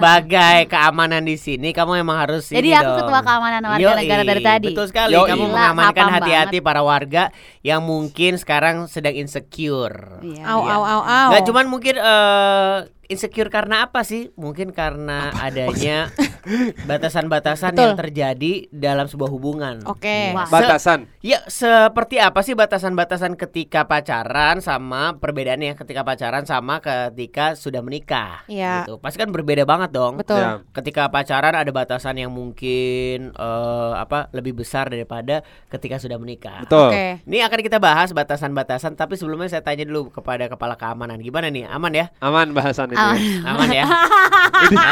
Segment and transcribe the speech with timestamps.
[0.00, 2.98] Sebagai keamanan di sini kamu emang harus Jadi ini aku dong.
[3.04, 4.66] ketua keamanan warga Yoi, negara dari tadi.
[4.72, 5.12] Betul sekali.
[5.12, 5.28] Yoi.
[5.28, 7.28] Kamu Gila, mengamankan hati-hati para warga
[7.60, 10.18] yang mungkin sekarang sedang insecure.
[10.20, 10.42] Iya.
[10.42, 10.72] Au Iya.
[10.72, 11.28] au au au.
[11.30, 12.76] Gak cuman mungkin eh,
[13.10, 14.30] insecure karena apa sih?
[14.38, 16.14] Mungkin karena adanya
[16.90, 19.82] batasan-batasan yang terjadi dalam sebuah hubungan.
[19.84, 20.30] Oke.
[20.32, 20.46] Wah.
[20.46, 21.10] Batasan.
[21.20, 28.46] Ya, seperti apa sih batasan-batasan ketika pacaran sama perbedaannya ketika pacaran sama ketika sudah menikah?
[28.46, 28.86] Iya.
[28.86, 29.02] Gitu.
[29.02, 30.22] Pasti kan berbeda banget dong.
[30.22, 30.38] Betul.
[30.38, 30.62] Ya.
[30.70, 36.62] Ketika pacaran ada batasan yang mungkin eh, apa lebih besar daripada ketika sudah menikah.
[36.62, 36.94] Betul.
[36.94, 37.26] Oke.
[37.26, 41.18] Ini akan kita bahas batasan-batasan, tapi sebelumnya saya tanya dulu kepada kepala keamanan.
[41.18, 41.66] Gimana nih?
[41.66, 42.14] Aman ya?
[42.22, 42.99] Aman bahasan ini.
[43.00, 43.16] Aman.
[43.48, 43.84] Aman ya?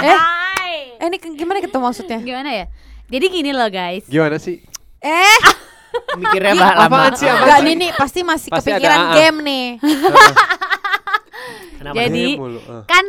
[0.01, 0.75] Eh, Hai.
[0.97, 2.19] eh ini gimana gitu maksudnya?
[2.19, 2.64] Gimana ya?
[3.06, 4.05] Jadi gini loh guys.
[4.05, 4.61] Gimana sih?
[4.98, 5.39] Eh,
[6.20, 6.86] Mikirnya bah lama.
[6.86, 9.12] Apaan sih, apaan enggak nih nih pasti masih Pasti ada kepikiran AA.
[9.14, 9.67] game nih.
[11.79, 11.95] Kenapa?
[11.97, 12.83] Jadi eh.
[12.84, 13.05] kan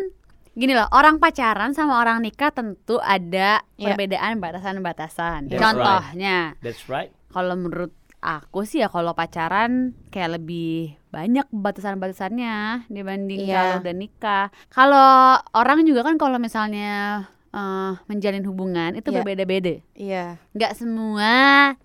[0.54, 3.92] gini loh, orang pacaran sama orang nikah tentu ada Iya.
[3.92, 5.50] perbedaan batasan-batasan.
[5.50, 7.10] That's Contohnya, That's right.
[7.32, 13.56] kalau menurut aku sih ya kalau pacaran kayak lebih banyak batasan-batasannya dibanding Iya.
[13.56, 14.46] kalau udah nikah.
[14.70, 15.12] Kalau
[15.52, 19.16] orang juga kan kalau misalnya eh, menjalin hubungan itu Iya.
[19.16, 19.82] berbeda-beda.
[19.92, 20.38] Iya.
[20.52, 21.34] Nggak semua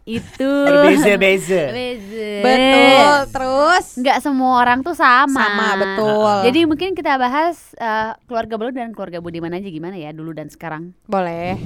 [0.05, 1.73] itu Berbeza-beza.
[1.73, 2.33] Beza.
[2.45, 3.17] Betul.
[3.33, 5.33] Terus Nggak semua orang tuh sama.
[5.33, 6.37] sama betul.
[6.45, 10.47] Jadi mungkin kita bahas eh, keluarga Belu dan keluarga Budiman aja gimana ya dulu dan
[10.47, 10.93] sekarang.
[11.07, 11.57] boleh.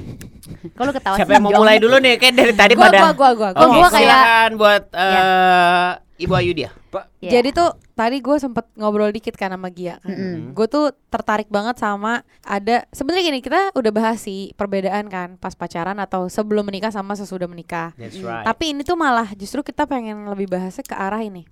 [0.73, 2.15] Kalau ketawa Siapa yang mau mulai dulu nih?
[2.15, 3.49] Kayak dari tadi Gua pada gua gua gua.
[3.53, 6.69] Oh, Oke, gua kayak- buat eh, Ibu Ayu dia.
[6.89, 7.39] Pak, Iya.
[7.39, 10.11] Jadi tuh tadi gue sempet ngobrol dikit kan sama Gia kan.
[10.11, 10.51] Mm-mm.
[10.51, 15.51] Gue tuh tertarik banget sama ada sebenarnya gini kita udah bahas sih perbedaan kan pas
[15.51, 17.95] pacaran atau sebelum menikah sama sesudah menikah.
[17.95, 18.43] That's right.
[18.43, 21.47] Tapi ini tuh malah justru kita pengen lebih bahasnya ke arah ini.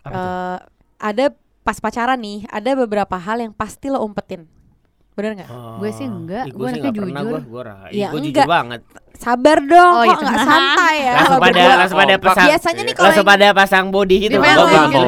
[0.00, 0.14] Apa?
[0.14, 0.58] Eh,
[1.00, 1.24] ada
[1.62, 4.46] pas pacaran nih ada beberapa hal yang pasti lo umpetin.
[5.14, 5.50] Bener nggak?
[5.50, 5.78] Oh.
[5.78, 7.06] Gue sih enggak, Ih, gue anaknya jujur.
[7.06, 7.40] gue,
[7.94, 8.46] Ya, jujur enggak.
[8.50, 8.82] banget.
[9.24, 10.22] Sabar dong, Oh, kok gitu.
[10.22, 11.12] nggak santai ya?
[11.14, 11.74] Langsung kalau pada berdua?
[11.74, 12.26] langsung pada kompak.
[12.28, 14.36] pasang Biasanya nih kalau langsung yang- pada pasang body gitu.
[14.36, 14.56] Nggak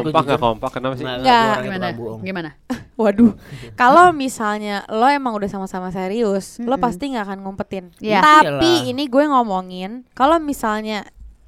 [0.00, 0.70] kompak, nggak kompak.
[0.72, 1.04] Kenapa sih?
[1.04, 1.86] Nggak, Gimana?
[2.22, 2.50] Gimana?
[2.96, 3.32] Waduh,
[3.74, 6.80] kalau misalnya lo emang udah sama-sama serius, lo Mm-mm.
[6.80, 7.84] pasti nggak akan ngumpetin.
[7.98, 8.24] Iya.
[8.24, 8.88] Tapi Iyalah.
[8.88, 11.04] ini gue ngomongin, kalau misalnya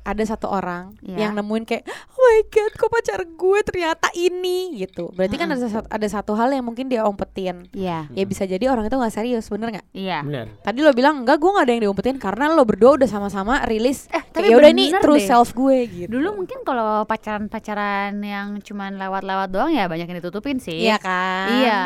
[0.08, 1.28] ada satu orang Iya.
[1.28, 5.12] yang nemuin kayak, oh my god, kok pacar gue ternyata ini gitu.
[5.12, 7.69] Berarti kan ada satu, ada satu hal yang mungkin dia umpetin.
[7.76, 8.08] Iya.
[8.08, 9.86] Ya bisa jadi orang itu nggak serius, bener nggak?
[9.92, 10.24] Iya.
[10.24, 10.46] Bener.
[10.60, 14.08] Tadi lo bilang enggak, gue nggak ada yang diumpetin karena lo berdua udah sama-sama rilis.
[14.08, 15.28] Eh, tapi ya udah ini bener true deh.
[15.28, 16.08] self gue gitu.
[16.08, 20.80] Dulu mungkin kalau pacaran-pacaran yang cuman lewat-lewat doang ya banyak yang ditutupin sih.
[20.80, 21.48] Iya kan?
[21.60, 21.80] Iya.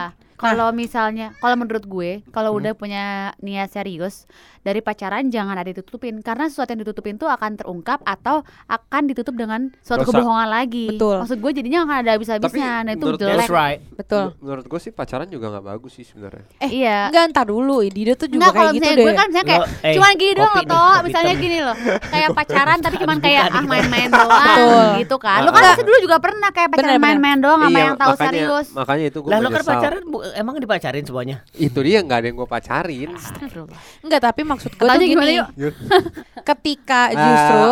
[0.44, 3.04] Kalau misalnya, kalau menurut gue, kalau udah punya
[3.38, 4.26] niat serius
[4.60, 9.34] dari pacaran jangan ada ditutupin karena sesuatu yang ditutupin tuh akan terungkap atau akan ditutup
[9.34, 10.14] dengan suatu Dosa.
[10.14, 10.86] kebohongan lagi.
[10.88, 11.18] Betul.
[11.18, 12.46] Maksud gue jadinya akan ada habis-habisnya.
[12.76, 13.38] Tapi Nah itu jelek.
[13.40, 13.80] That's right.
[13.92, 14.24] Betul.
[14.32, 16.44] Menur- Menurut gue sih pacaran juga nggak bagus sih sebenarnya.
[16.58, 17.08] Eh, Iya.
[17.08, 17.80] Enggak, ntar dulu.
[17.82, 19.04] Dida tuh juga kalau kayak gitu misalnya deh.
[19.04, 22.28] gue kan misalnya kayak Lo, eh, cuman gini doang nih, kopi misalnya gini loh kayak
[22.38, 24.86] pacaran tapi cuman kayak ah main-main doang Betul.
[24.98, 27.96] gitu kan lu kan pasti dulu juga pernah kayak pacaran main-main doang sama Iya, yang
[27.96, 31.40] tahu serius Makanya itu gue Lah lo kan pacaran bu- emang dipacarin semuanya?
[31.52, 33.10] Itu dia nggak ada yang gue pacarin.
[34.00, 35.40] Enggak, tapi maksud gue tuh Tanya gimana gini.
[35.58, 35.74] yuk?
[36.48, 37.70] Ketika Ah, justru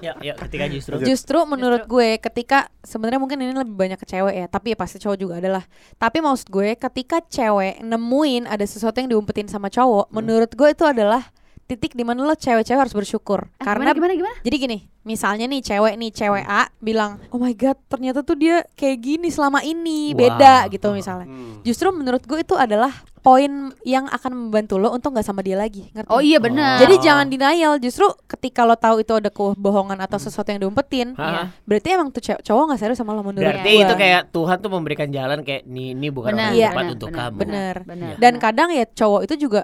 [0.00, 4.34] Ya, ya ketika justru Justru menurut gue ketika sebenarnya mungkin ini lebih banyak ke cewek
[4.34, 5.64] ya, tapi ya pasti cowok juga adalah.
[5.94, 10.14] Tapi maksud gue ketika cewek nemuin ada sesuatu yang diumpetin sama cowok, Hmm.
[10.14, 11.22] menurut gue itu adalah
[11.64, 13.48] titik di mana lo cewek-cewek harus bersyukur.
[13.50, 14.36] Eh, Karena gimana gimana, gimana?
[14.42, 18.60] jadi gini, misalnya nih cewek nih cewek A bilang, "Oh my god, ternyata tuh dia
[18.72, 20.18] kayak gini selama ini, Wow.
[20.18, 21.24] beda." gitu misalnya.
[21.24, 21.62] Hmm.
[21.62, 23.48] Justru menurut gue itu adalah poin
[23.80, 26.10] yang akan membantu lo untuk nggak sama dia lagi, ngerti?
[26.10, 26.76] Oh iya benar.
[26.76, 27.78] Jadi jangan denial.
[27.78, 31.14] Justru ketika lo tahu itu ada kebohongan atau sesuatu yang diumpetin?
[31.14, 31.54] Iya.
[31.62, 33.82] berarti emang tuh cewek- cowok nggak serius sama lo menurut Berarti gua.
[33.84, 36.70] itu kayak Tuhan tuh memberikan jalan kayak ini ini bukan Benar, orang yang Iya.
[36.74, 37.38] tepat untuk benar, kamu.
[37.38, 37.76] Bener.
[37.84, 38.14] benar.
[38.18, 38.42] Dan benar.
[38.42, 39.62] kadang ya cowok itu juga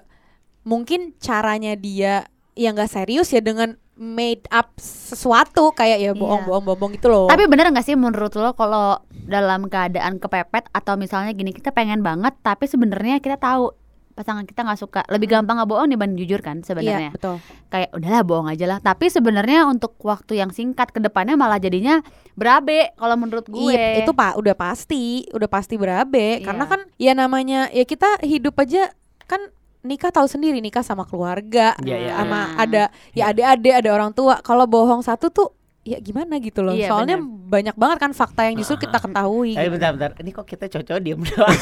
[0.69, 6.13] mungkin caranya dia yang nggak serius ya dengan made up sesuatu kayak ya Iya.
[6.13, 7.27] bohong-bohong-bohong gitu loh.
[7.27, 12.01] Tapi bener gak sih menurut lo kalau dalam keadaan kepepet atau misalnya gini kita pengen
[12.01, 13.75] banget tapi sebenarnya kita tahu
[14.15, 17.37] pasangan kita nggak suka lebih gampang nggak bohong dibanding jujur kan iya sebenarnya betul.
[17.69, 22.03] kayak udahlah bohong aja lah tapi sebenarnya untuk waktu yang singkat ke depannya malah jadinya
[22.35, 26.51] berabe kalau menurut gue Iya itu pak udah pasti udah pasti berabe Iya.
[26.51, 28.91] karena kan ya namanya ya kita hidup aja
[29.29, 29.39] kan
[29.87, 32.55] nikah tahu sendiri nikah sama keluarga Iya, iya, sama iya.
[32.59, 32.83] ada
[33.15, 35.49] ya adik-adik ada orang tua kalau bohong satu tuh
[35.89, 36.71] ya gimana gitu loh.
[36.71, 39.53] Iya, Soalnya banyak banget kan fakta yang justru kita ketahui.
[39.53, 39.75] Tapi gitu.
[39.75, 41.57] bentar-bentar, ini kok kita cocok diem doang.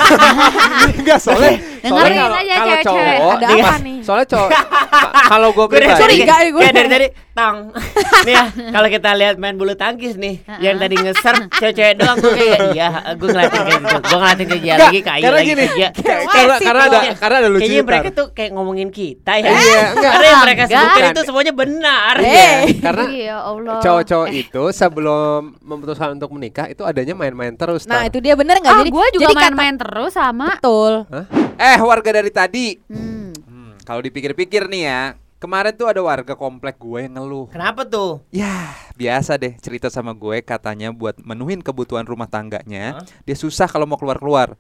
[0.93, 3.97] Enggak soalnya Dengerin soalnya kalau- aja kalau cowok Ada apa nih?
[4.03, 6.61] Soalnya cowok ka- kalau gue pribadi Curiga ya gue.
[6.61, 7.57] ya dari tadi tang.
[8.19, 12.33] nih ya, kalau kita lihat main bulu tangkis nih, yang tadi ngeser cewek-cewek doang gue
[12.33, 13.97] kayak iya, gue ngeliatin kayak gitu.
[14.03, 15.65] Gue ngeliatin ke dia lagi kayak karena gini.
[15.71, 15.89] dia.
[16.27, 19.53] karena karena ada karena ada lucu Kayaknya mereka tuh kayak ngomongin kita ya.
[19.53, 20.13] Iya, enggak.
[20.13, 22.15] Karena yang mereka sebutkan itu semuanya benar.
[22.19, 22.51] Iya,
[22.81, 23.37] karena Iya
[24.17, 24.33] Allah.
[24.33, 27.85] cowok-cowok itu sebelum memutuskan untuk menikah itu adanya main-main terus.
[27.85, 28.09] Nah, Tar.
[28.09, 28.73] itu dia bener nggak?
[28.73, 30.57] Ah, jadi gue juga main-main terus sama.
[30.57, 31.05] betul.
[31.13, 31.27] Hah?
[31.57, 32.67] Eh, warga dari tadi.
[32.89, 33.33] Hmm.
[33.45, 35.03] Hmm, kalau dipikir-pikir nih ya,
[35.37, 37.47] kemarin tuh ada warga komplek gue yang ngeluh.
[37.53, 38.25] Kenapa tuh?
[38.33, 43.85] Ya, biasa deh cerita sama gue katanya buat menuhin kebutuhan rumah tangganya, dia susah kalau
[43.85, 44.57] mau keluar-keluar.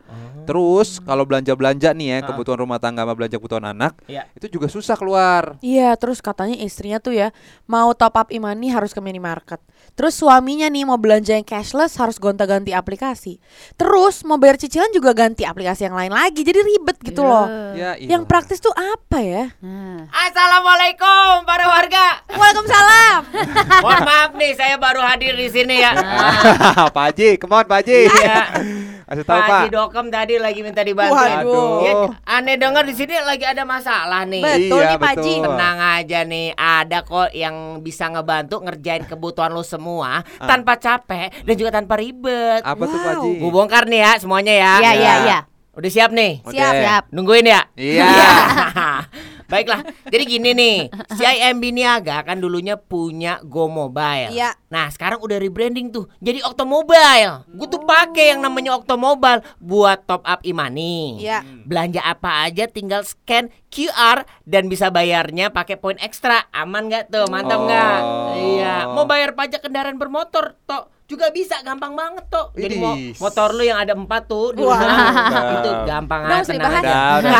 [0.46, 2.26] Terus kalau belanja-belanja nih ya, Hah?
[2.30, 4.28] kebutuhan rumah tangga sama belanja kebutuhan anak, Iya.
[4.36, 5.58] itu juga susah keluar.
[5.64, 7.34] Iya, terus katanya istrinya tuh ya
[7.66, 9.58] mau top up imani harus ke minimarket.
[9.96, 13.40] Terus suaminya nih mau belanja yang cashless harus gonta-ganti aplikasi.
[13.80, 16.44] Terus mau bayar cicilan juga ganti aplikasi yang lain lagi.
[16.44, 17.48] Jadi ribet gitu loh.
[17.72, 18.12] Ya, iya.
[18.12, 19.44] Yang praktis tuh apa ya?
[19.64, 20.04] Nah.
[20.12, 22.20] Assalamualaikum para warga.
[22.28, 23.20] Waalaikumsalam.
[23.84, 25.96] Mohon maaf nih, saya baru hadir di sini ya.
[26.94, 28.00] Pak Haji, come on Pak Haji.
[29.06, 31.14] Kasih tahu Pak Dokem tadi lagi minta dibantu.
[31.14, 31.78] Waduh.
[31.80, 31.92] Ya,
[32.26, 34.42] aneh dengar di sini lagi ada masalah nih.
[34.42, 35.42] Betul Iya, nih Pak betul.
[35.46, 40.46] Tenang aja nih, ada kok yang bisa ngebantu ngerjain kebutuhan lo semua Ah.
[40.46, 42.60] tanpa capek dan juga tanpa ribet.
[42.60, 43.30] Apa tuh Pak Haji?
[43.38, 44.72] Gue bongkar nih ya semuanya ya.
[44.76, 45.14] Iya, iya, Ya.
[45.22, 45.38] iya.
[45.72, 46.42] Udah siap nih?
[46.42, 47.02] Siap, siap.
[47.12, 47.62] Nungguin ya?
[47.74, 48.10] Iya.
[49.46, 50.78] Baiklah, jadi gini nih,
[51.18, 54.34] si IMB Niaga kan dulunya punya Go Mobile.
[54.34, 54.58] Iya.
[54.66, 57.46] Nah sekarang udah rebranding tuh, jadi Octomobile.
[57.54, 61.22] Gue tuh pakai yang namanya Octomobile buat top up imani.
[61.22, 61.46] Iya.
[61.66, 66.50] Belanja apa aja tinggal scan QR dan bisa bayarnya pakai poin ekstra.
[66.50, 67.26] Aman nggak tuh?
[67.30, 67.98] Mantap nggak?
[68.02, 68.34] Oh.
[68.34, 68.74] Iya.
[68.90, 72.50] Mau bayar pajak kendaraan bermotor toh juga bisa gampang banget toh.
[72.52, 73.14] Jadi Widih.
[73.22, 74.74] motor lu yang ada empat tuh di Wah.
[74.74, 76.42] rumah itu gampang aja.
[76.50, 76.82] tenang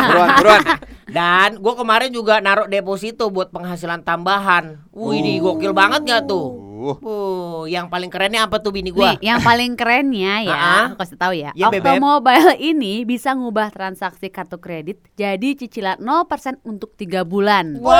[0.07, 0.61] buruan, buruan.
[1.07, 4.79] Dan gue kemarin juga naruh deposito buat penghasilan tambahan.
[4.91, 6.47] Wih, di gokil banget gak tuh?
[6.47, 9.17] Uh, Uh, yang paling kerennya apa tuh bini Nih, gua?
[9.17, 11.49] yang paling kerennya ya, aku kasih tahu ya.
[11.57, 11.97] Ya, Bebep.
[11.97, 17.81] Octomobile ini bisa ngubah transaksi kartu kredit jadi cicilan 0% untuk tiga bulan.
[17.81, 17.97] Wow.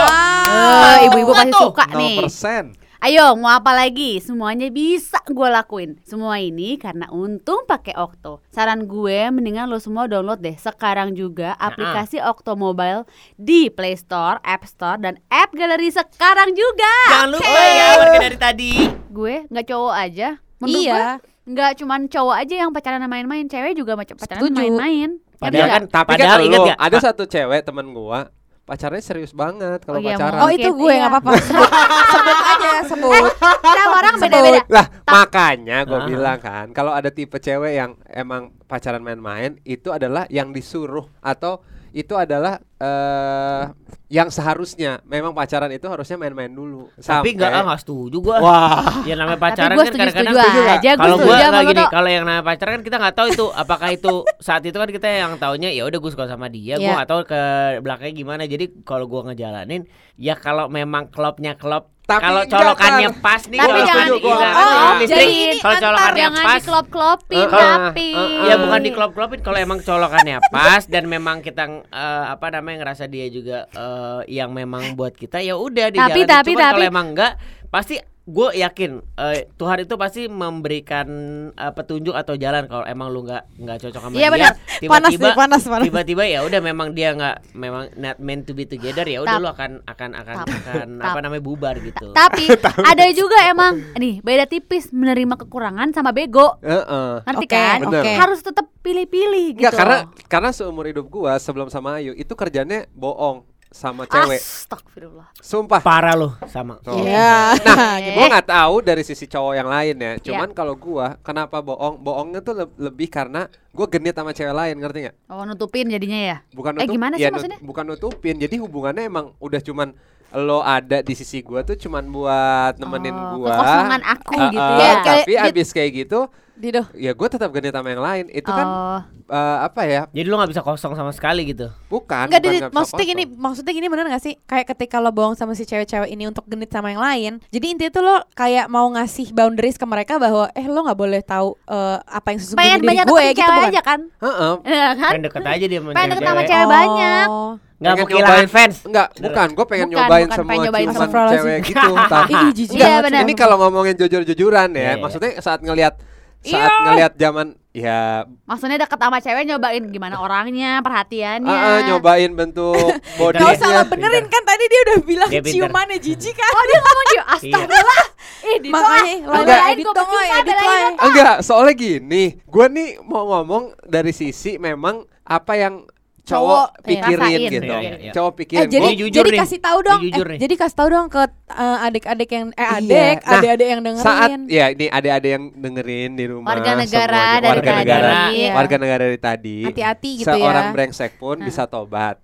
[1.02, 1.74] Eh, ibu-ibu pasti tuh.
[1.74, 2.22] suka nih.
[2.22, 2.87] 0%.
[2.98, 4.18] Ayo, mau apa lagi?
[4.18, 6.02] Semuanya bisa gue lakuin.
[6.02, 8.42] Semua ini karena untung pakai Okto.
[8.50, 13.06] Saran gue mendingan lo semua download deh sekarang juga aplikasi Okto Mobile
[13.38, 16.94] di Play Store, App Store dan App Gallery sekarang juga.
[17.14, 18.74] Jangan lupa ya warga dari tadi.
[19.14, 20.28] Gue nggak cowok aja.
[20.58, 20.94] Menurut Iya.
[20.98, 21.06] gue
[21.48, 25.10] nggak cuman cowok aja yang pacaran main-main, cewek juga macam pacaran main-main.
[25.38, 25.70] Ya Padahal nggak?
[25.70, 26.78] kan, Tapi padahal kan ingat lu, gak?
[26.82, 28.34] ada satu cewek teman gua
[28.68, 30.40] pacarnya serius banget kalau Oh iya, pacaran.
[30.44, 31.00] Oh itu gue Iya.
[31.00, 31.32] nggak apa-apa.
[31.48, 31.72] Sebut,
[32.12, 33.24] sebut aja sebut.
[33.64, 34.60] Tiap orang beda-beda.
[34.68, 36.06] Lah makanya gue Ah.
[36.06, 41.64] bilang kan kalau ada tipe cewek yang emang pacaran main-main itu adalah yang disuruh atau
[41.98, 43.74] itu adalah eh
[44.08, 46.88] yang seharusnya memang pacaran itu harusnya main-main dulu.
[46.96, 48.38] Tapi enggak ah, nggak setuju gua.
[48.40, 49.04] Wah.
[49.04, 50.90] Ya namanya Tapi pacaran kan kadang-kadang setuju aja.
[50.96, 53.16] Gue kalau setuju gua sama nggak lo gini, kalau yang namanya pacaran kan kita nggak
[53.20, 56.48] tahu itu apakah itu saat itu kan kita yang taunya ya udah gue suka sama
[56.48, 56.96] dia, gua Iya.
[57.04, 57.42] nggak tahu ke
[57.84, 58.44] belakangnya gimana.
[58.48, 59.84] Jadi kalau gua ngejalanin
[60.16, 63.20] ya kalau memang klopnya klop Tapi kalau colokannya Tar.
[63.20, 65.12] pas nih Tapi kalau jangan setuju di- gua oh, kan listrik.
[65.12, 68.08] jadi ini kalau colokannya Jangan pas diklop-klopin Eh, tapi.
[68.10, 73.06] eh, Ya bukan diklop-klopin kalau emang colokannya pas dan memang kita eh, apa namanya ngerasa
[73.06, 76.26] dia juga eh, yang memang buat kita ya udah Tapi, dijalanin.
[76.26, 77.32] tapi, Cuman kalau tapi- emang enggak
[77.68, 77.96] pasti
[78.28, 81.08] gue yakin eh, Tuhan itu pasti memberikan
[81.50, 84.52] eh, petunjuk atau jalan kalau emang lu nggak nggak cocok sama Iya, dia
[84.84, 85.86] tiba-tiba nih, panas, panas.
[85.88, 89.48] tiba-tiba ya udah memang dia nggak memang not meant to be together ya udah lu
[89.48, 90.48] akan akan akan Tap.
[90.52, 91.08] akan Tap.
[91.08, 92.52] apa namanya bubar gitu Tapi
[92.92, 96.60] ada juga emang nih beda tipis menerima kekurangan sama bego.
[96.60, 97.24] Heeh.
[97.24, 97.80] Ngerti Oke, kan?
[97.82, 98.04] bener.
[98.20, 99.64] Harus tetap pilih-pilih gitu.
[99.64, 104.42] Enggak karena karena seumur hidup gua sebelum sama Ayu itu kerjanya bohong sama cewek.
[104.42, 105.30] Astagfirullah.
[105.38, 105.78] Sumpah.
[105.80, 106.82] parah lu sama.
[106.84, 107.54] Iya.
[107.62, 108.12] Nah, Eh.
[108.12, 110.12] gua nggak tahu dari sisi cowok yang lain ya.
[110.20, 111.96] Cuman kalau gua kenapa bohong?
[111.98, 115.16] Bohongnya tuh le- lebih karena gua genit sama cewek lain, ngerti nggak?
[115.30, 116.38] Oh nutupin jadinya ya.
[116.50, 117.60] Bukan Eh, nutup, gimana sih ya, nut- maksudnya?
[117.62, 118.36] bukan nutupin.
[118.36, 119.94] Jadi hubungannya emang udah cuman
[120.30, 123.54] lo ada di sisi gua tuh cuman buat nemenin Oh, gua.
[123.54, 124.94] Kekosongan aku Uh, gitu uh, ya.
[125.00, 126.20] Tapi kayak- abis kayak gitu,
[126.58, 126.82] Dido.
[126.94, 128.26] ya gua tetap genit sama yang lain.
[128.30, 129.00] Itu kan Oh.
[129.28, 130.02] uh, apa ya?
[130.10, 132.28] jadi lu nggak bisa kosong sama sekali gitu Bukan.
[132.28, 134.34] Enggak, bukan Didit, bisa maksudnya gini, maksudnya gini bener gak sih?
[134.44, 137.34] Kayak ketika lo bohong sama si cewek-cewek ini untuk genit sama yang lain.
[137.48, 141.22] Jadi intinya tuh lo kayak mau ngasih boundaries ke mereka bahwa eh lo nggak boleh
[141.22, 143.70] tahu eh, apa yang sesungguhnya Pengen diri banyak gue gitu cewek bukan?
[143.70, 144.00] aja kan?
[144.18, 144.54] Heeh.
[144.68, 145.12] Iya kan?
[145.12, 146.50] pengen deket aja dia Pengen deket sama cewek.
[146.50, 147.28] cewek banyak.
[147.30, 147.54] Oh.
[147.78, 148.76] Nggak mau kehilangan fans.
[148.84, 149.48] Enggak, bukan.
[149.54, 151.92] Gue pengen Bukan, nyobain bukan, semua pengen nyobain ciuman cewek gitu.
[152.10, 153.22] Tapi Ih, jijik Iya, sih.
[153.22, 154.94] ini kalau ngomongin jujur-jujuran ya, Iya, iya.
[154.98, 155.94] maksudnya saat ngelihat
[156.42, 156.84] saat Iya.
[156.86, 158.26] ngelihat zaman ya.
[158.46, 161.50] Maksudnya deket sama cewek nyobain gimana orangnya, perhatiannya.
[161.50, 162.78] ah, ah, nyobain bentuk
[163.20, 166.50] body Gak usah lo benerin kan tadi dia udah bilang Dia ciumannya jijik kan.
[166.50, 168.06] Oh dia ngomong gitu, astagfirlah.
[168.38, 171.06] Ih, di Makanya lo Belain gua.
[171.06, 175.84] Enggak, soalnya gini, gue nih mau ngomong dari sisi memang apa yang
[176.28, 176.84] cowok iya.
[176.84, 177.48] pikirin Rasain.
[177.50, 177.64] gitu.
[177.66, 178.12] Iya, iya, iya.
[178.12, 178.68] Cowok Eh pikirin.
[178.68, 179.40] jadi Ini jujur jadi nih.
[179.40, 180.02] kasih tahu dong.
[180.04, 180.40] jujur eh, nih.
[180.40, 182.68] jadi kasih tahu dong ke eh, adik-adik yang eh Iya.
[182.78, 184.04] adik, Nah, adik-adik yang dengerin.
[184.04, 187.80] saat ya ini adik-adik yang dengerin di rumah Warga negara semuanya, dari warga tadi.
[187.80, 188.52] negara Iya.
[188.54, 190.74] warga negara dari tadi Hati-hati gitu seorang ya.
[190.74, 192.16] brengsek pun bisa tobat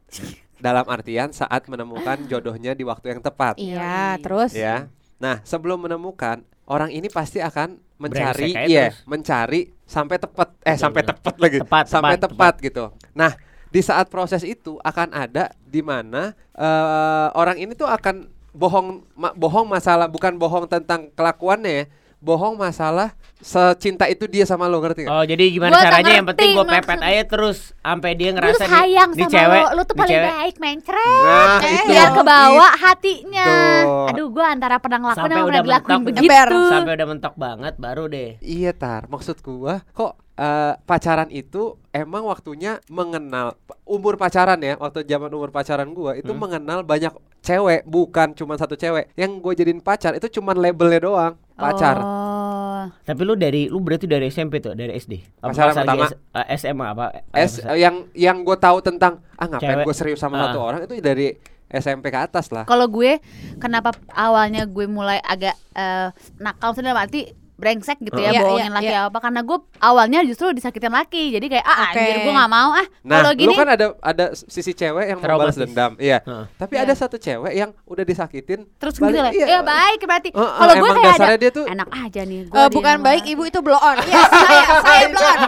[0.57, 6.39] dalam artian saat menemukan jodohnya di waktu yang tepat Iya, terus ya nah sebelum menemukan
[6.65, 9.03] orang ini pasti akan mencari iya terus.
[9.05, 12.83] mencari sampai tepat eh Betul, sampai tepat lagi Tepat, sampai tepat, tepat, gitu
[13.13, 13.31] nah
[13.73, 19.33] di saat proses itu akan ada di mana eh, orang ini tuh akan bohong ma-
[19.33, 21.85] bohong masalah bukan bohong tentang kelakuannya ya
[22.23, 25.11] bohong masalah secinta itu dia sama lo ngerti nggak?
[25.11, 28.55] Oh jadi gimana Gua caranya yang penting gue pepet aja terus sampai dia Lu ngerasa
[28.55, 31.03] tuh nih- sayang nih sama cewek, lo, lu tuh paling cewek baik, mencret.
[31.19, 31.91] Nah, Eh, itu.
[31.91, 33.49] biar ke bawah hatinya.
[33.83, 33.91] Itu.
[34.09, 36.23] Aduh, gua antara pernah ngelakuin Sampai sama udah pernah dilakuin begitu.
[36.25, 36.49] Ember.
[36.71, 38.29] sampai udah mentok banget baru deh.
[38.39, 41.61] Iya tar, maksud gua kok eh, pacaran itu
[41.91, 43.53] emang waktunya mengenal
[43.83, 46.39] umur pacaran ya, waktu zaman umur pacaran gua itu Hmm.
[46.39, 47.11] mengenal banyak
[47.43, 49.11] cewek, bukan cuma satu cewek.
[49.13, 51.99] Yang gue jadiin pacar itu cuma labelnya doang, pacar.
[51.99, 52.87] Oh.
[53.03, 55.37] Tapi lu dari lu berarti dari SMP tuh, dari SD.
[55.37, 56.05] Pacaran lagi pertama.
[56.07, 57.05] S- eh, SMA apa?
[57.29, 60.41] S yang yang gue tahu tentang ah ngapain gue serius sama Ah.
[60.49, 61.35] satu orang itu dari
[61.67, 62.63] SMP ke atas lah.
[62.63, 63.19] Kalau gue
[63.57, 66.09] kenapa awalnya gue mulai agak eh,
[66.39, 69.01] nakal maksudnya dalam arti brengsek gitu ya Iya, bohongin iya, laki iya.
[69.07, 71.95] apa karena gue awalnya justru disakitin laki jadi kayak ah Oke.
[71.95, 75.17] anjir gue nggak mau ah Nah, kalau lu gini kan ada ada sisi cewek yang
[75.17, 75.57] membalas Traumatis.
[75.57, 76.19] dendam, iya.
[76.21, 76.45] Heeh.
[76.53, 76.83] Tapi Iya.
[76.83, 79.45] ada satu cewek yang udah disakitin terus balik- gitu lah iya.
[79.47, 82.67] ya baik berarti Heeh, kalau gue kayak ada dia tuh enak aja nih gue Eh,
[82.69, 83.97] bukan baik ibu itu blow on.
[83.97, 85.39] Iya, saya saya blow on.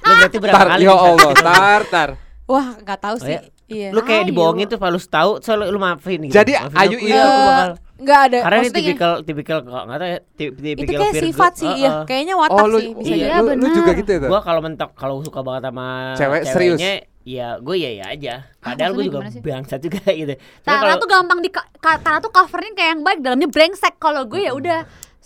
[0.00, 2.08] Lu berarti berapa tar, kali ya Allah, tar, tar.
[2.44, 3.36] Wah, nggak tahu Oh, sih.
[3.66, 3.74] Ya?
[3.74, 3.88] Iya.
[3.90, 4.28] Lu kayak Ayo.
[4.28, 6.34] dibohongin tuh kalau tahu selalu lu maafin gitu.
[6.34, 8.38] Jadi, Maafin Ayu itu- ya, aku Eh, bakal- nggak ada.
[8.40, 11.26] Karena ini tipikal tipikal kok enggak tahu ya, tip- itu tipikal kayak Virgo.
[11.26, 11.80] sifat sih, Heeh.
[11.80, 11.90] ya.
[12.04, 13.34] Kayaknya watak Oh, lu, sih bisa Iya, lu, jadi.
[13.34, 13.74] lu benar.
[13.74, 14.18] juga gitu ya?
[14.26, 16.78] Gua kalau mentok kalau suka banget sama Cewek, serius?
[16.78, 16.94] ceweknya,
[17.24, 18.34] ya gue ya ya aja.
[18.58, 20.34] Padahal gue juga bangsat juga gitu.
[20.60, 21.48] Tara kalau- tuh gampang di
[21.80, 24.84] Tara tuh covernya kayak yang baik dalamnya brengsek kalau gue ya udah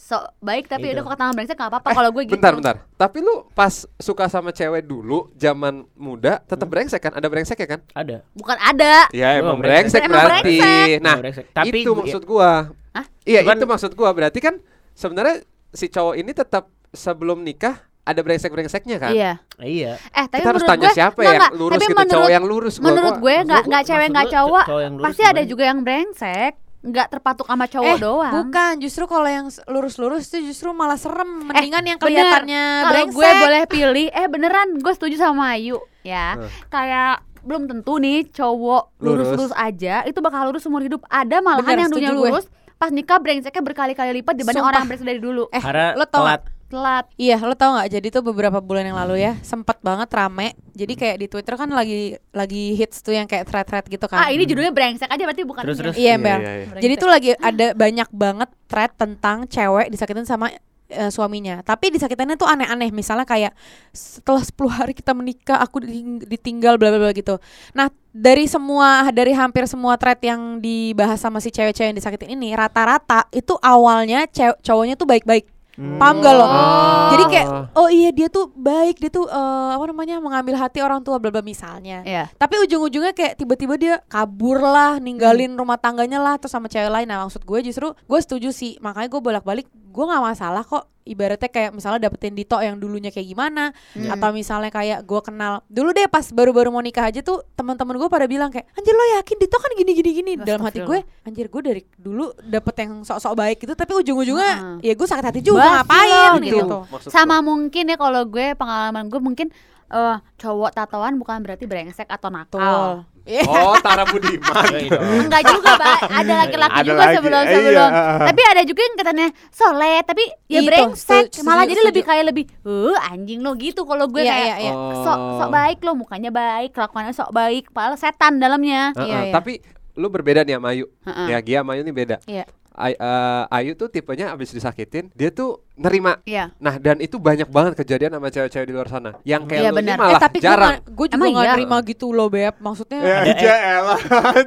[0.09, 0.93] so baik tapi Itu.
[0.95, 2.77] udah kok kata brengsek nggak apa-apa kalau gue gitu Bentar, bentar.
[2.95, 6.73] Tapi lu pas suka sama cewek dulu zaman muda tetap Hmm.
[6.73, 7.13] brengsek kan?
[7.13, 7.81] Ada brengsek ya kan?
[7.93, 8.25] ada.
[8.33, 10.01] bukan ada Ya Oh, emang brengsek.
[10.01, 10.57] brengsek Emang berarti.
[10.57, 10.99] brengsek.
[10.99, 11.45] Nah, brengsek.
[11.53, 12.73] Tapi itu maksud gua.
[12.91, 13.05] Hah?
[13.23, 14.11] Iya, Cuman- itu maksud gua.
[14.11, 14.55] Berarti kan
[14.93, 19.13] sebenarnya si cowok ini tetap sebelum nikah ada brengsek-brengseknya kan?
[19.13, 20.01] iya Iya.
[20.09, 21.53] eh tapi Kita harus menurut tanya gue siapa yang nggak.
[21.53, 22.85] lurus tapi gitu, menurut, cowok yang lurus gua.
[22.87, 24.65] menurut Gua- gue nggak nggak cewek nggak cowok
[24.99, 28.73] pasti ada juga yang brengsek nggak terpatuk sama cowok eh, doang bukan.
[28.79, 31.43] Justru kalau yang lurus-lurus tuh justru malah serem.
[31.45, 32.07] Eh, Mendingan yang bener.
[32.15, 36.51] kelihatannya kalau gue boleh pilih eh beneran gue setuju sama Ayu ya Eh.
[36.69, 39.27] kayak belum tentu nih cowok Lurus.
[39.27, 42.31] lurus-lurus aja itu bakal lurus seumur hidup ada malahan Bener, yang dunia setuju gue.
[42.31, 44.71] lurus pas nikah brengseknya berkali-kali lipat dibanding Sumpah.
[44.71, 46.47] orang yang brengsek dari dulu Eh, Karena lo tau telat.
[46.69, 47.89] Telat Iya, lo tau nggak?
[47.91, 50.53] Jadi tuh beberapa bulan yang lalu ya, sempet banget rame.
[50.73, 54.21] Jadi kayak di Twitter kan lagi lagi hits tuh yang kayak thread-thread gitu kan.
[54.21, 55.83] ah ini judulnya brengsek aja berarti bukan Terus, ini.
[55.83, 55.95] terus.
[55.97, 56.39] Iya, Iya, Bel.
[56.39, 56.67] iya, iya.
[56.79, 60.53] Jadi tuh lagi ada banyak banget thread tentang cewek disakitin sama
[60.89, 61.61] eh, suaminya.
[61.61, 62.89] Tapi disakitinnya tuh aneh-aneh.
[62.89, 63.53] Misalnya kayak
[63.91, 67.37] setelah 10 hari kita menikah, aku diting- ditinggal bla bla bla gitu.
[67.73, 72.53] Nah, dari semua dari hampir semua thread yang dibahas sama si cewek-cewek yang disakitin ini,
[72.53, 75.45] rata-rata itu awalnya cew- cowoknya tuh baik-baik.
[75.79, 76.43] Paham gak lo?
[76.43, 77.09] Oh.
[77.15, 77.47] Jadi kayak
[77.79, 81.31] oh iya dia tuh baik, dia tuh eh, apa namanya mengambil hati orang tua bla
[81.31, 82.03] bla misalnya.
[82.03, 82.27] Iya.
[82.35, 87.07] Tapi ujung-ujungnya kayak tiba-tiba dia kabur lah, ninggalin rumah tangganya lah, terus sama cewek lain.
[87.07, 90.87] Nah maksud gue justru gue setuju sih, makanya gue bolak-balik gue nggak masalah kok.
[91.03, 94.13] Ibaratnya kayak misalnya dapetin Dito yang dulunya kayak gimana, Hmm.
[94.13, 98.07] atau misalnya kayak gue kenal dulu deh pas baru-baru mau nikah aja tuh teman-teman gue
[98.07, 101.49] pada bilang kayak anjir lo yakin Dito kan gini gini gini dalam hati gue anjir
[101.49, 104.77] gue dari dulu dapet yang sok-sok baik gitu tapi ujung-ujungnya Heeh.
[104.85, 106.57] ya gue sakit hati juga Basi ngapain gitu.
[106.61, 106.77] gitu.
[106.87, 109.49] Maksud sama mungkin ya kalau gue pengalaman gue mungkin
[109.89, 113.09] eh, cowok tatoan bukan berarti brengsek atau nakal.
[113.29, 113.45] Iya.
[113.45, 114.89] Oh, Tara Budiman.
[115.21, 116.01] Enggak juga, Mbak.
[116.25, 117.53] Ada laki-laki juga lagi, sebelum iya.
[117.53, 117.91] sebelum.
[118.25, 121.29] Tapi ada juga yang katanya soleh, tapi ya Itu, brengsek.
[121.29, 124.57] setuju, Malah setuju, jadi lebih kayak lebih, "Uh, anjing lo gitu." Kalau gue Iya, kayak
[124.65, 124.73] iya, iya.
[125.05, 128.97] sok sok baik lo, mukanya baik, kelakuannya sok baik, padahal setan dalamnya.
[128.97, 129.33] Heeh, Iya, iya.
[129.37, 129.61] Tapi
[129.93, 130.87] lu berbeda nih sama Ayu.
[131.05, 131.27] Heeh.
[131.29, 132.17] Ya, Gia sama Ayu nih beda.
[132.25, 132.45] Iya.
[132.79, 136.55] Ay- eh, Ayu tuh tipenya abis disakitin dia tuh nerima Iya.
[136.57, 139.75] nah dan itu banyak banget kejadian sama cewek-cewek di luar sana yang kayak Iya, lu
[139.75, 139.97] ini benar.
[139.97, 141.55] malah eh tapi gue jarang gue juga Emang nggak iya?
[141.55, 143.55] nerima gitu loh beb maksudnya ya Ada,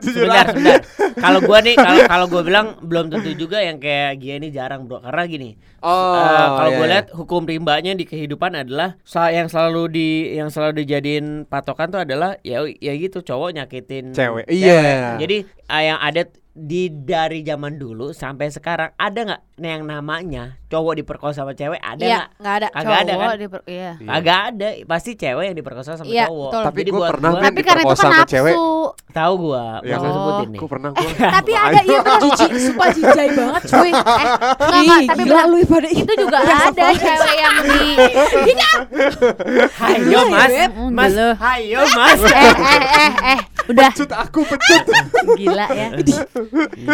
[0.01, 0.51] Sebentar, aja.
[0.51, 0.79] sebentar.
[1.11, 4.85] Kalau gua nih, kalau kalau gua bilang belum tentu juga yang kayak Gia ini jarang,
[4.85, 5.01] Bro.
[5.01, 5.49] Karena gini.
[5.81, 6.91] oh eh, kalau iya, gue iya.
[6.93, 12.01] lihat hukum rimbanya di kehidupan adalah sa- yang selalu di yang selalu dijadiin patokan tuh
[12.01, 14.45] adalah ya ya gitu cowok nyakitin Cewek.
[14.47, 15.17] Iya.
[15.17, 16.21] Jadi eh, yang ada
[16.53, 22.01] di dari zaman dulu sampai sekarang ada nggak yang namanya cowok diperkosa sama cewek ada
[22.01, 22.27] Iya, nggak?
[22.37, 22.67] nggak ada.
[22.69, 23.19] Kagak ada kan?
[23.21, 23.91] Cowok diper- iya.
[23.93, 24.09] Iya.
[24.09, 26.49] Kagak ada, pasti cewek yang diperkosa sama Iya, cowok.
[26.49, 26.63] betul.
[26.65, 27.43] Tapi gua buat pernah, gua-.
[27.45, 28.33] Tapi karena itu kan sama nafsu.
[28.33, 28.55] cewek.
[29.11, 30.03] tahu gua, Ya, Oh.
[30.05, 30.59] sebutin nih.
[30.59, 31.03] Gue pernah gue
[31.35, 32.19] Tapi ada iya benar.
[32.21, 33.91] Jijik, sumpah jijai banget cuy.
[33.91, 34.27] Eh,
[34.71, 37.83] Enggak, tapi gila lu pada Itu juga ada cewek yang di
[39.81, 40.71] Hayo mas, Beb.
[40.89, 42.21] mas, hayo mas.
[42.23, 44.85] eh eh eh eh udah Pecut aku pecut
[45.39, 45.87] gila ya.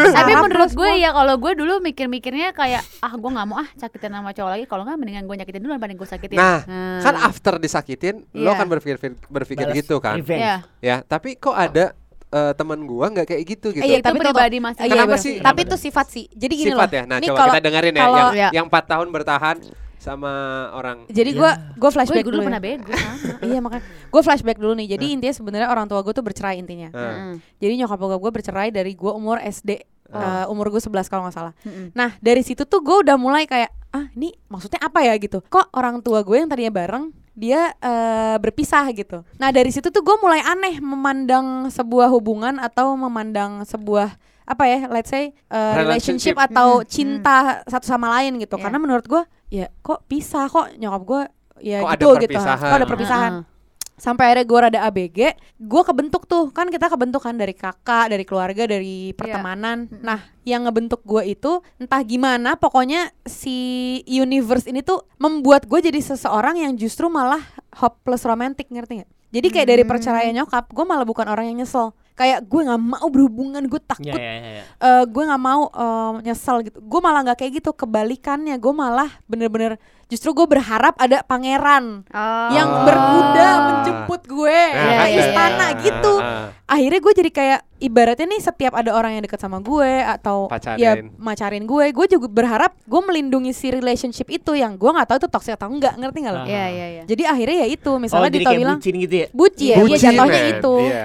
[0.10, 4.12] Tapi menurut gue ya kalau gue dulu mikir-mikirnya kayak ah gue nggak mau ah sakitin
[4.12, 6.38] sama cowok lagi kalau nggak mendingan gue nyakitin dulu daripada gue sakitin.
[6.38, 7.00] Nah, Hmm.
[7.00, 8.58] kan after disakitin lo Iya.
[8.58, 10.20] kan berpikir berpikir Balas gitu kan.
[10.20, 10.56] Iya.
[10.80, 11.96] ya tapi kok ada
[12.28, 15.24] eh, teman gua nggak kayak gitu gitu Iya, Itu tapi tuh- pribadi Iya, Kenapa bener.
[15.24, 15.36] sih?
[15.40, 16.26] Tapi itu sifat sih.
[16.30, 16.98] Jadi gini sifat loh.
[16.98, 18.50] ya nah Nih coba kalau kita dengerin ya yang Iya.
[18.52, 19.56] yang empat tahun bertahan
[19.98, 20.32] sama
[20.72, 22.42] orang jadi gue gue gue flashback dulu dulu.
[22.42, 22.48] ya.
[22.48, 22.94] pernah bego.
[23.48, 24.88] Iya makanya gue flashback dulu nih.
[24.98, 26.90] Jadi intinya sebenarnya orang tua gue tuh bercerai intinya.
[26.94, 27.34] Nah, Mm-mm.
[27.58, 29.72] Jadi nyokap bokap gue bercerai dari gue umur SD.
[30.08, 31.54] eh, umur gue 11 kalau nggak salah.
[31.68, 31.92] Mm-mm.
[31.92, 35.44] Nah dari situ tuh gue udah mulai kayak ah ini maksudnya apa ya gitu.
[35.44, 39.22] Kok orang tua gue yang tadinya bareng dia eh, berpisah gitu.
[39.36, 44.16] Nah dari situ tuh gue mulai aneh memandang sebuah hubungan atau memandang sebuah
[44.48, 46.32] apa ya, let's say eh, Relationship.
[46.32, 47.36] relationship atau Hmm, cinta
[47.68, 48.56] satu sama lain gitu.
[48.56, 48.64] Iya.
[48.64, 51.22] Karena menurut gue ya kok pisah kok nyokap gue
[51.62, 52.40] ya Kok ada gitu gitu.
[52.40, 53.34] Kok ada perpisahan.
[53.44, 53.56] Heeh.
[53.98, 55.20] Sampai akhirnya gue rada ABG,
[55.58, 59.90] gue kebentuk tuh kan kita kebentuk kan dari kakak, dari keluarga, dari pertemanan.
[59.90, 60.06] Mm-mm.
[60.06, 63.58] Nah, yang ngebentuk gue itu entah gimana, pokoknya si
[64.06, 67.42] universe ini tuh membuat gue jadi seseorang yang justru malah
[67.74, 69.12] hopeless romantic ngerti nggak?
[69.34, 69.90] Jadi kayak dari Hmm.
[69.90, 71.98] perceraian nyokap, gue malah bukan orang yang nyesel.
[72.18, 74.64] Kayak gue nggak mau berhubungan, gue takut ya, ya, ya.
[74.66, 79.10] eh gue nggak mau eh, nyesel gitu gue malah nggak kayak gitu kebalikannya gue malah
[79.30, 82.50] bener-bener justru gue berharap ada pangeran Oh.
[82.50, 85.80] yang berkuda menjemput gue Nah, Iya, ke iya, istana iya.
[85.82, 86.48] gitu Ah, ah.
[86.70, 90.78] akhirnya gue jadi kayak ibaratnya nih setiap ada orang yang deket sama gue atau Pacarin.
[90.78, 95.18] ya macarin gue gue juga berharap gue melindungi si relationship itu yang gue nggak tahu
[95.20, 96.48] itu toxic atau enggak ngerti nggak lo Ah.
[96.48, 97.04] Iya iya iya.
[97.04, 99.28] jadi akhirnya ya itu Oh, misalnya jadi Dito bilang bucin gitu ya?
[99.30, 100.54] bucin, ya Bucin, jatuhnya men.
[100.54, 101.04] itu Iya.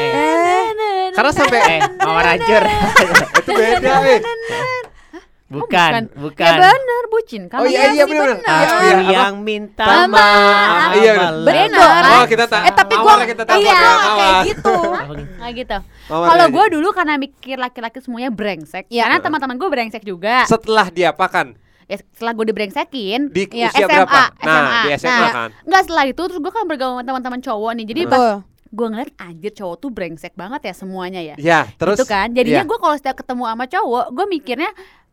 [0.00, 2.62] Eh, Karena sampai Eh, mawar hancur.
[3.40, 4.20] itu beda eh.
[5.50, 6.46] Bukan, bukan.
[6.46, 7.42] Ya benar bucin.
[7.50, 8.38] Kalau Oh iya iya sih benar.
[8.38, 8.46] benar.
[8.46, 9.10] Ah, iya, apa?
[9.10, 10.90] yang minta Maaf.
[10.94, 12.02] Iya, benar.
[12.06, 12.62] Oh, kita tak.
[12.70, 15.58] eh tapi gue Mawar kita tak iya pakai kayak gitu Apa gitu?
[15.58, 15.78] Gitu.
[16.06, 16.74] Kalau kayak gue gitu.
[16.78, 18.86] dulu karena mikir laki-laki semuanya brengsek.
[18.88, 19.02] Iya.
[19.10, 20.46] Karena teman-teman gue brengsek juga.
[20.46, 21.58] Setelah diapakan
[21.90, 24.22] Ya, setelah gue dibrengsekin, di Iya, usia SMA, berapa?
[24.46, 24.78] Nah, SMA.
[24.86, 25.48] di SMA Nah, kan.
[25.66, 27.86] Enggak setelah itu terus gue kan bergaul sama teman-teman cowok nih.
[27.90, 28.22] Jadi pas
[28.70, 31.34] gue ngeliat anjir cowok tuh brengsek banget ya semuanya ya.
[31.34, 32.30] Ya, terus Itu kan.
[32.30, 32.70] Jadinya iya.
[32.70, 34.70] gue kalau setiap ketemu sama cowok, gue mikirnya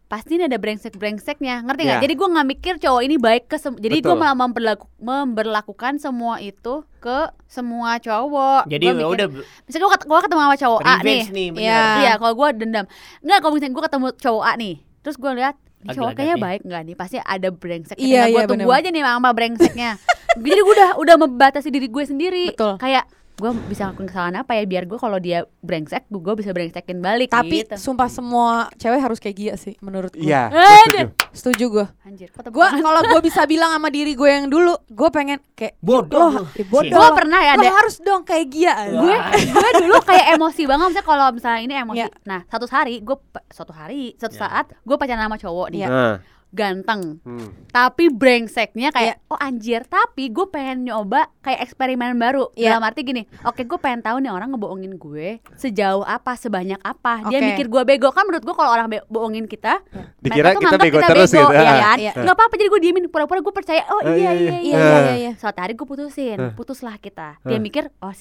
[0.07, 1.99] pasti ini ada brengsek-brengseknya, ngerti nggak?
[1.99, 2.03] Iya.
[2.03, 6.39] Jadi gue nggak mikir cowok ini baik ke sem- jadi gue malah memperlaku- memberlakukan semua
[6.39, 8.67] itu ke semua cowok.
[8.67, 9.27] Jadi Gua ya mikir- udah
[9.67, 11.47] misalnya gue ket- ketemu sama cowok A nih, nih.
[11.59, 11.83] Iya.
[11.99, 12.85] Iya, kalau gue dendam.
[13.19, 16.61] Enggak, kalau misalnya gue ketemu cowok A nih, terus gue lihat ini cowok kayaknya baik
[16.63, 16.95] nggak nih?
[16.95, 17.97] Pasti ada brengsek.
[17.99, 18.79] Iya, gue iya, tunggu bener.
[18.79, 19.91] aja nih sama brengseknya.
[20.37, 22.45] Jadi gue udah udah membatasi diri gue sendiri.
[22.53, 22.79] Betul.
[22.79, 26.97] Kayak gue bisa ngelakuin kesalahan apa ya biar gue kalau dia brengsek, gue bisa brengsekin
[26.97, 27.29] balik.
[27.29, 27.77] Tapi gitu.
[27.77, 30.25] sumpah semua cewek harus kayak Gia sih menurut gue.
[30.25, 31.05] Iya, Eh, gue setuju.
[31.31, 31.85] Setuju gue.
[32.01, 32.29] anjir.
[32.49, 36.65] Gue kalau gue bisa bilang sama diri gue yang dulu, gue pengen kayak Bodoh ya
[36.65, 36.89] bodoh.
[36.89, 38.73] Gue pernah ya ada harus dong kayak Gia.
[38.89, 41.97] gue gue dulu kayak emosi banget misalnya kalau misalnya ini emosi.
[41.99, 42.07] Iya.
[42.25, 43.15] Nah, satu hari gue
[43.47, 44.41] suatu hari, suatu Iya.
[44.43, 45.85] saat gue pacaran sama cowok nih.
[45.85, 45.89] Iya.
[45.89, 46.15] Nah,
[46.49, 47.19] Ganteng.
[47.19, 47.69] hmm.
[47.69, 49.29] tapi brengseknya kayak Iya.
[49.29, 52.73] oh anjir tapi gue pengen nyoba kayak eksperimen baru Iya.
[52.73, 57.27] dalam arti gini oke gue pengen tahu nih orang ngebohongin gue sejauh apa sebanyak apa
[57.27, 59.83] dia mikir gue bego kan menurut gue kalau orang be- bohongin kita
[60.17, 61.43] Dikira mereka tuh kita bego terus gitu.
[61.43, 62.11] ya kan Iya.
[62.15, 64.57] nggak apa-apa jadi gue diemin pura-pura gue percaya oh Ah, iya, iya iya iya.
[64.57, 65.13] iya, Iya iya iya.
[65.19, 65.31] iya.
[65.35, 66.51] suatu hari gue putusin Ah.
[66.51, 68.13] putuslah kita dia mikir oh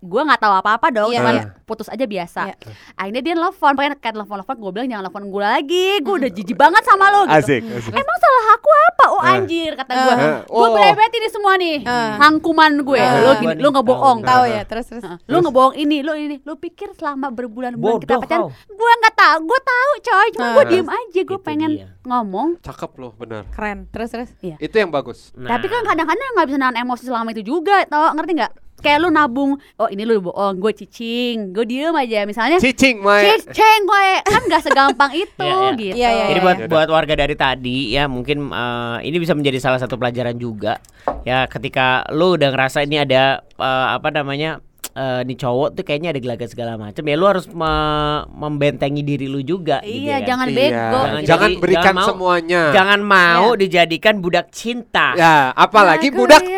[0.00, 1.44] gue nggak tahu apa-apa dong Iya, cuman iya.
[1.64, 2.56] putus aja biasa Iya.
[2.94, 6.56] akhirnya dia nelfon pengen kayak nelfon-nelfon gue bilang jangan nelfon gue lagi gue udah jijik
[6.56, 7.36] banget sama lo gitu.
[7.70, 9.04] Emang salah aku apa?
[9.06, 9.36] Oh Ah.
[9.36, 10.14] anjir kata gue.
[10.44, 10.72] Gue Oh.
[10.72, 11.76] berebet ini semua nih.
[12.16, 13.00] Rangkuman gue.
[13.00, 14.18] Lo gini, lo ngebohong.
[14.20, 14.50] Tahu, Tahu Ah.
[14.50, 15.04] ya, terus terus.
[15.24, 16.40] Lo ngebohong ini, lo ini.
[16.42, 19.36] Lo pikir selama berbulan-bulan kita pacaran, gue nggak tahu.
[19.44, 20.28] Gue tahu, coy.
[20.32, 20.70] Cuma gue Ah.
[20.70, 21.20] diem aja.
[21.22, 21.86] Gue pengen dia.
[22.02, 22.60] ngomong.
[22.60, 23.48] Cakep loh, benar.
[23.50, 23.88] Keren.
[23.88, 24.30] Terus terus.
[24.40, 25.32] Itu yang bagus.
[25.32, 28.12] Nah, Tapi kan kadang-kadang nggak bisa nahan emosi selama itu juga, tau?
[28.12, 28.52] Ngerti nggak?
[28.76, 33.38] Kayak lu nabung oh ini lu bohong gue cicing gue diem aja misalnya Cicing, Mae.
[33.38, 35.70] cicing gue kan gak segampang itu Iya, iya.
[35.74, 36.42] gitu Iya, iya, Jadi iya.
[36.42, 36.70] buat Yaudah.
[36.70, 40.80] buat warga dari tadi ya mungkin eh, ini bisa menjadi salah satu pelajaran juga
[41.22, 44.60] ya ketika lu udah ngerasa ini ada eh, apa namanya
[44.92, 49.26] eh, nih cowok tuh kayaknya ada gelagat segala macam ya lu harus me- membentengi diri
[49.26, 50.28] lu juga gitu iya kan.
[50.28, 50.54] jangan Iya.
[50.54, 51.26] bego Jangan gitu.
[51.26, 52.62] Jangan Jadi, berikan jangan mau- semuanya.
[52.70, 53.58] jangan mau Iya.
[53.58, 56.52] dijadikan budak cinta Ya, apalagi Aku budak yang